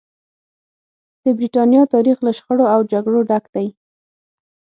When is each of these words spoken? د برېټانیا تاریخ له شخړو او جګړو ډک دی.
د 1.23 1.25
برېټانیا 1.37 1.83
تاریخ 1.93 2.17
له 2.25 2.31
شخړو 2.37 2.65
او 2.73 2.79
جګړو 2.91 3.19
ډک 3.29 3.45
دی. 3.55 3.67